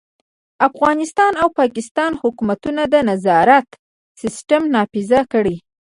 افغانستان 0.67 1.31
او 1.41 1.47
پاکستان 1.59 2.11
حکومتونه 2.21 2.83
د 2.93 2.95
نظارت 3.09 3.67
سیستم 4.21 4.61
نافذ 4.73 5.11
کړي. 5.33 5.55